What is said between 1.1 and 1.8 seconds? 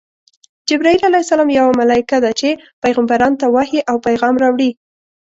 ع یوه